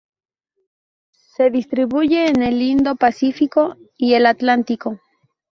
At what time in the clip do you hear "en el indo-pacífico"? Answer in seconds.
2.27-3.75